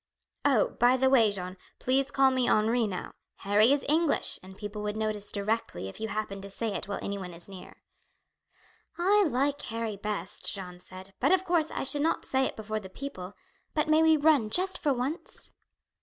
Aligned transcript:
"Oh, 0.43 0.71
by 0.79 0.97
the 0.97 1.11
way, 1.11 1.29
Jeanne, 1.29 1.57
please 1.77 2.09
call 2.09 2.31
me 2.31 2.47
Henri 2.49 2.87
now; 2.87 3.11
Harry 3.41 3.71
is 3.71 3.85
English, 3.87 4.39
and 4.41 4.57
people 4.57 4.81
would 4.81 4.97
notice 4.97 5.29
directly 5.31 5.87
if 5.87 5.99
you 5.99 6.07
happened 6.07 6.41
to 6.41 6.49
say 6.49 6.69
it 6.69 6.87
while 6.87 6.97
anyone 7.03 7.35
is 7.35 7.47
near." 7.47 7.83
"I 8.97 9.25
like 9.29 9.61
Harry 9.61 9.97
best," 9.97 10.51
Jeanne 10.51 10.79
said; 10.79 11.13
"but, 11.19 11.31
of 11.31 11.45
course, 11.45 11.69
I 11.69 11.83
should 11.83 12.01
not 12.01 12.25
say 12.25 12.45
it 12.45 12.55
before 12.55 12.79
the 12.79 12.89
people; 12.89 13.35
but 13.75 13.87
may 13.89 14.01
we 14.01 14.17
run 14.17 14.49
just 14.49 14.79
for 14.79 14.91
once?" 14.91 15.53